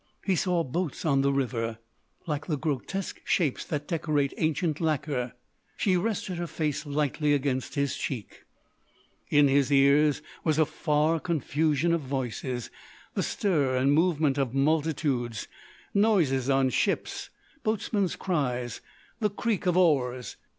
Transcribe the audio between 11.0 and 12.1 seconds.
confusion of